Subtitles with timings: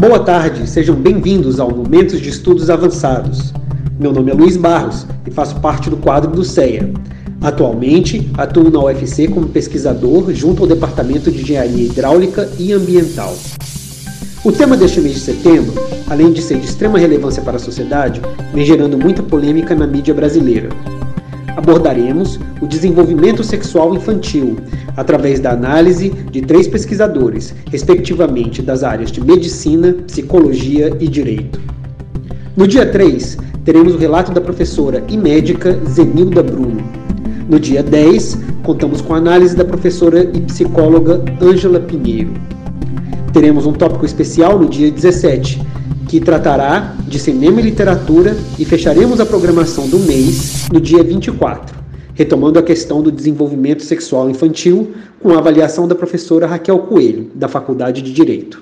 [0.00, 3.52] Boa tarde, sejam bem-vindos ao Momentos de Estudos Avançados.
[3.98, 6.90] Meu nome é Luiz Barros e faço parte do quadro do CEA.
[7.38, 13.36] Atualmente, atuo na UFC como pesquisador junto ao Departamento de Engenharia Hidráulica e Ambiental.
[14.42, 15.74] O tema deste mês de setembro,
[16.08, 18.22] além de ser de extrema relevância para a sociedade,
[18.54, 20.70] vem gerando muita polêmica na mídia brasileira.
[21.60, 24.56] Abordaremos o desenvolvimento sexual infantil,
[24.96, 31.60] através da análise de três pesquisadores, respectivamente das áreas de medicina, psicologia e direito.
[32.56, 36.82] No dia 3, teremos o relato da professora e médica Zenilda Bruno.
[37.46, 42.32] No dia 10, contamos com a análise da professora e psicóloga Ângela Pinheiro
[43.32, 45.62] teremos um tópico especial no dia 17,
[46.10, 51.78] que tratará de cinema e literatura, e fecharemos a programação do mês no dia 24,
[52.14, 57.46] retomando a questão do desenvolvimento sexual infantil com a avaliação da professora Raquel Coelho, da
[57.46, 58.60] Faculdade de Direito.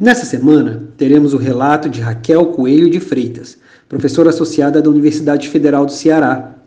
[0.00, 3.56] Nessa semana, teremos o relato de Raquel Coelho de Freitas,
[3.88, 6.57] professora associada da Universidade Federal do Ceará,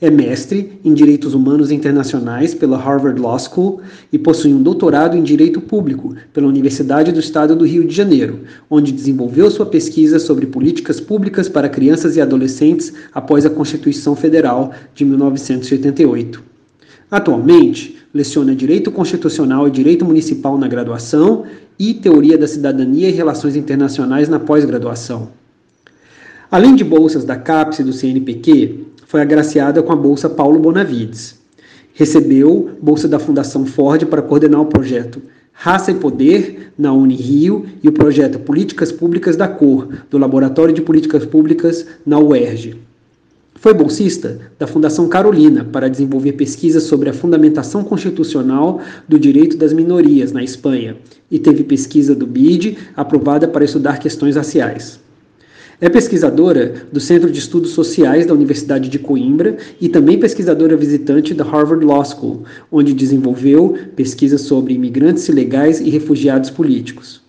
[0.00, 5.22] é mestre em Direitos Humanos Internacionais pela Harvard Law School e possui um doutorado em
[5.22, 10.46] Direito Público pela Universidade do Estado do Rio de Janeiro, onde desenvolveu sua pesquisa sobre
[10.46, 16.42] políticas públicas para crianças e adolescentes após a Constituição Federal de 1988.
[17.10, 21.44] Atualmente, leciona Direito Constitucional e Direito Municipal na graduação
[21.78, 25.28] e Teoria da Cidadania e Relações Internacionais na pós-graduação.
[26.50, 31.34] Além de bolsas da CAPES e do CNPq, foi agraciada com a Bolsa Paulo Bonavides.
[31.94, 35.20] Recebeu bolsa da Fundação Ford para coordenar o projeto
[35.52, 40.80] Raça e Poder na Unirio e o projeto Políticas Públicas da Cor, do Laboratório de
[40.80, 42.76] Políticas Públicas na UERJ.
[43.56, 49.72] Foi bolsista da Fundação Carolina para desenvolver pesquisas sobre a fundamentação constitucional do direito das
[49.72, 50.96] minorias na Espanha
[51.28, 55.00] e teve pesquisa do BID aprovada para estudar questões raciais.
[55.82, 61.32] É pesquisadora do Centro de Estudos Sociais da Universidade de Coimbra e também pesquisadora visitante
[61.32, 67.22] da Harvard Law School, onde desenvolveu pesquisas sobre imigrantes ilegais e refugiados políticos.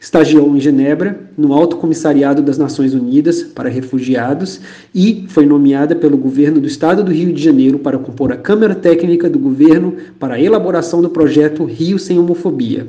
[0.00, 4.62] Estagiou em Genebra, no Alto Comissariado das Nações Unidas para Refugiados
[4.94, 8.74] e foi nomeada pelo governo do Estado do Rio de Janeiro para compor a Câmara
[8.74, 12.86] Técnica do Governo para a elaboração do projeto Rio Sem Homofobia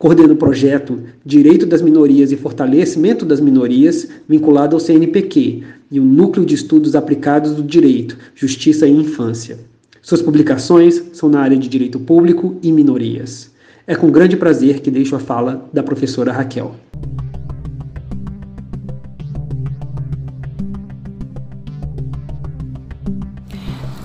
[0.00, 6.02] coordena o projeto Direito das Minorias e Fortalecimento das Minorias, vinculado ao CNPq, e o
[6.02, 9.58] Núcleo de Estudos Aplicados do Direito, Justiça e Infância.
[10.00, 13.50] Suas publicações são na área de Direito Público e Minorias.
[13.86, 16.74] É com grande prazer que deixo a fala da professora Raquel.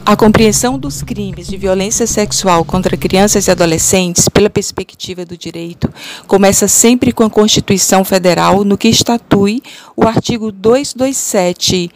[0.08, 5.92] A compreensão dos crimes de violência sexual contra crianças e adolescentes, pela perspectiva do direito,
[6.28, 9.64] começa sempre com a Constituição Federal, no que estatui
[9.96, 11.90] o artigo 227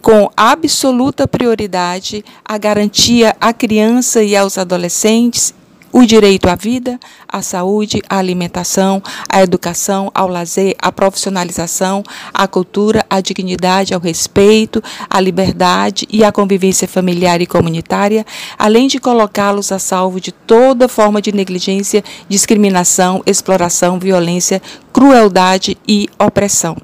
[0.00, 5.54] com absoluta prioridade a garantia à criança e aos adolescentes
[5.92, 6.98] o direito à vida,
[7.28, 14.00] à saúde, à alimentação, à educação, ao lazer, à profissionalização, à cultura, à dignidade, ao
[14.00, 18.24] respeito, à liberdade e à convivência familiar e comunitária,
[18.58, 26.08] além de colocá-los a salvo de toda forma de negligência, discriminação, exploração, violência, crueldade e
[26.18, 26.76] opressão.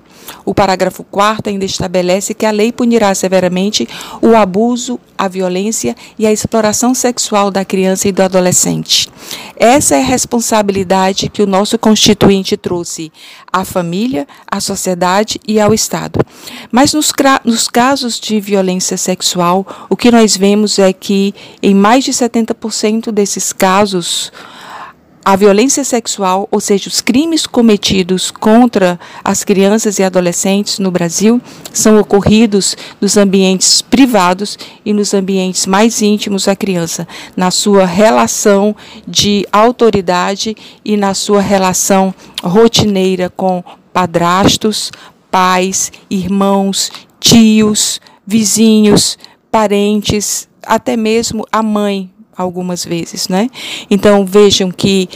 [0.45, 3.89] O parágrafo 4 ainda estabelece que a lei punirá severamente
[4.21, 9.09] o abuso, a violência e a exploração sexual da criança e do adolescente.
[9.57, 13.13] Essa é a responsabilidade que o nosso Constituinte trouxe
[13.53, 16.21] à família, à sociedade e ao Estado.
[16.71, 17.13] Mas nos,
[17.45, 23.11] nos casos de violência sexual, o que nós vemos é que, em mais de 70%
[23.11, 24.33] desses casos,
[25.29, 31.39] a violência sexual, ou seja, os crimes cometidos contra as crianças e adolescentes no Brasil,
[31.71, 38.75] são ocorridos nos ambientes privados e nos ambientes mais íntimos da criança, na sua relação
[39.07, 44.91] de autoridade e na sua relação rotineira com padrastos,
[45.31, 46.91] pais, irmãos,
[47.21, 49.19] tios, vizinhos,
[49.51, 53.51] parentes, até mesmo a mãe, algumas vezes, né?
[53.91, 55.09] Então vejam que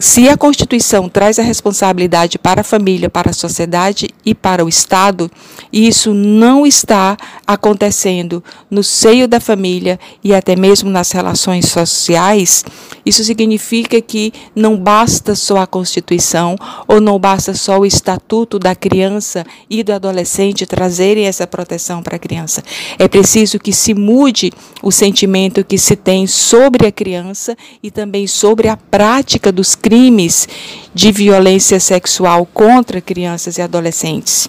[0.00, 4.68] se a Constituição traz a responsabilidade para a família, para a sociedade e para o
[4.68, 5.30] Estado,
[5.70, 12.64] isso não está acontecendo no seio da família e até mesmo nas relações sociais,
[13.04, 16.56] isso significa que não basta só a Constituição
[16.88, 22.16] ou não basta só o Estatuto da criança e do adolescente trazerem essa proteção para
[22.16, 22.62] a criança.
[22.98, 24.50] É preciso que se mude
[24.82, 29.89] o sentimento que se tem sobre a criança e também sobre a prática dos crimes
[29.90, 30.46] crimes
[30.94, 34.48] de violência sexual contra crianças e adolescentes.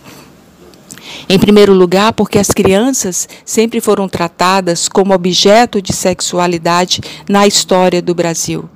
[1.27, 8.03] Em primeiro lugar, porque as crianças sempre foram tratadas como objeto de sexualidade na história
[8.03, 8.69] do Brasil.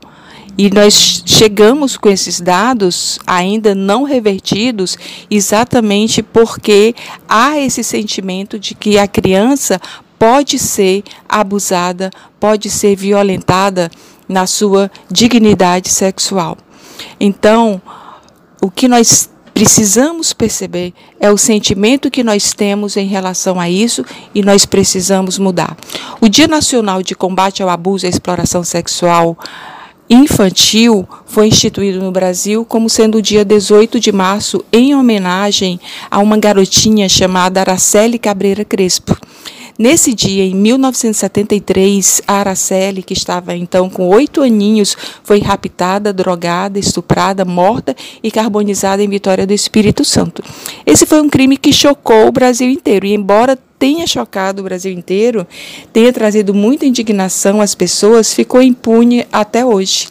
[0.57, 4.97] E nós chegamos com esses dados ainda não revertidos,
[5.29, 6.95] exatamente porque
[7.29, 9.79] há esse sentimento de que a criança
[10.17, 12.09] pode ser abusada,
[12.39, 13.91] pode ser violentada
[14.27, 16.57] na sua dignidade sexual.
[17.19, 17.81] Então,
[18.61, 24.03] o que nós precisamos perceber é o sentimento que nós temos em relação a isso
[24.33, 25.77] e nós precisamos mudar.
[26.19, 29.37] O Dia Nacional de Combate ao Abuso e à Exploração Sexual
[30.09, 35.79] Infantil foi instituído no Brasil como sendo o dia 18 de março em homenagem
[36.11, 39.17] a uma garotinha chamada Araceli Cabreira Crespo.
[39.77, 46.79] Nesse dia, em 1973, a Araceli, que estava então com oito aninhos, foi raptada, drogada,
[46.79, 47.93] estuprada, morta
[48.23, 50.41] e carbonizada em Vitória do Espírito Santo.
[50.85, 53.05] Esse foi um crime que chocou o Brasil inteiro.
[53.05, 55.45] E embora tenha chocado o Brasil inteiro,
[55.91, 60.07] tenha trazido muita indignação às pessoas, ficou impune até hoje.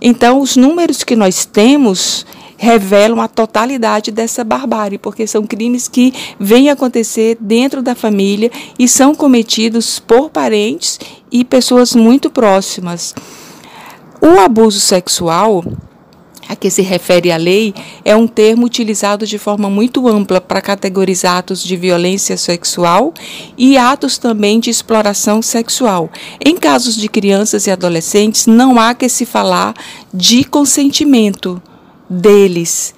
[0.00, 2.24] Então, os números que nós temos
[2.64, 8.88] revelam a totalidade dessa barbárie, porque são crimes que vêm acontecer dentro da família e
[8.88, 10.98] são cometidos por parentes
[11.30, 13.14] e pessoas muito próximas.
[14.18, 15.62] O abuso sexual
[16.48, 17.74] a que se refere a lei
[18.04, 23.12] é um termo utilizado de forma muito ampla para categorizar atos de violência sexual
[23.56, 26.10] e atos também de exploração sexual.
[26.44, 29.74] Em casos de crianças e adolescentes, não há que se falar
[30.12, 31.62] de consentimento
[32.08, 32.94] deles,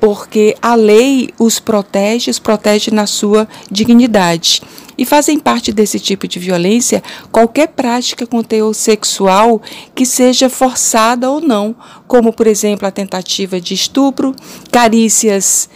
[0.00, 4.62] porque a lei os protege, os protege na sua dignidade.
[4.98, 9.60] E fazem parte desse tipo de violência qualquer prática com teor sexual
[9.94, 11.76] que seja forçada ou não,
[12.06, 14.34] como, por exemplo, a tentativa de estupro,
[14.72, 15.68] carícias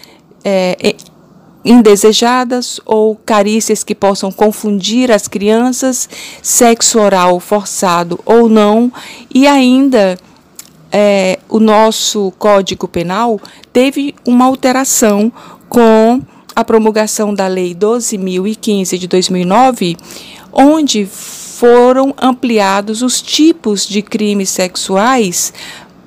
[0.43, 0.95] é,
[1.65, 6.09] indesejadas ou carícias que possam confundir as crianças,
[6.43, 8.91] sexo oral forçado ou não,
[9.33, 10.19] e ainda
[10.93, 13.41] é, o nosso Código Penal
[13.73, 15.33] teve uma alteração
[15.69, 16.21] com
[16.55, 19.97] a promulgação da Lei 12.015 de 2009,
[20.53, 25.53] onde foram ampliados os tipos de crimes sexuais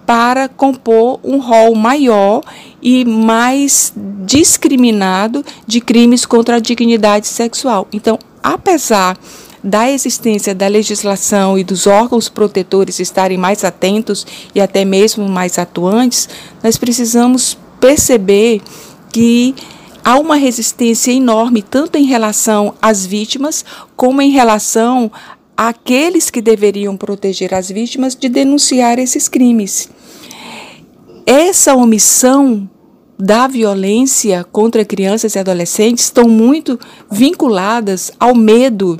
[0.05, 2.41] para compor um rol maior
[2.81, 3.93] e mais
[4.25, 7.87] discriminado de crimes contra a dignidade sexual.
[7.93, 9.17] Então, apesar
[9.63, 15.57] da existência da legislação e dos órgãos protetores estarem mais atentos e até mesmo mais
[15.57, 16.27] atuantes,
[16.61, 18.61] nós precisamos perceber
[19.11, 19.55] que
[20.03, 23.63] há uma resistência enorme, tanto em relação às vítimas,
[23.95, 25.09] como em relação
[25.55, 29.89] àqueles que deveriam proteger as vítimas de denunciar esses crimes.
[31.25, 32.69] Essa omissão
[33.17, 36.77] da violência contra crianças e adolescentes estão muito
[37.09, 38.99] vinculadas ao medo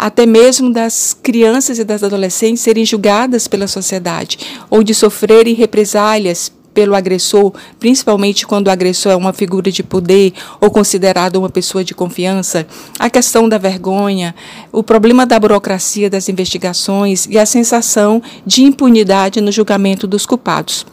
[0.00, 4.38] até mesmo das crianças e das adolescentes serem julgadas pela sociedade
[4.70, 10.32] ou de sofrerem represálias pelo agressor, principalmente quando o agressor é uma figura de poder
[10.58, 12.66] ou considerado uma pessoa de confiança,
[12.98, 14.34] a questão da vergonha,
[14.72, 20.86] o problema da burocracia das investigações e a sensação de impunidade no julgamento dos culpados.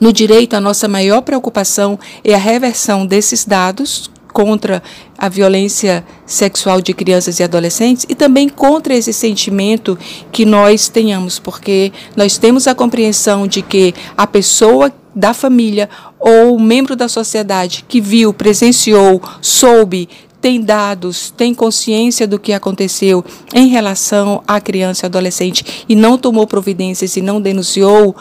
[0.00, 4.82] No direito, a nossa maior preocupação é a reversão desses dados contra
[5.18, 9.98] a violência sexual de crianças e adolescentes e também contra esse sentimento
[10.30, 15.88] que nós tenhamos, porque nós temos a compreensão de que a pessoa da família
[16.20, 20.08] ou membro da sociedade que viu, presenciou, soube,
[20.40, 26.16] tem dados, tem consciência do que aconteceu em relação à criança e adolescente e não
[26.16, 28.14] tomou providências e não denunciou,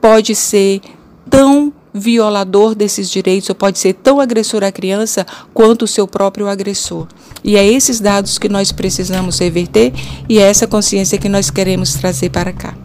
[0.00, 0.80] pode ser
[1.28, 6.48] tão violador desses direitos ou pode ser tão agressor à criança quanto o seu próprio
[6.48, 7.06] agressor.
[7.44, 9.92] E é esses dados que nós precisamos reverter
[10.28, 12.81] e é essa consciência que nós queremos trazer para cá.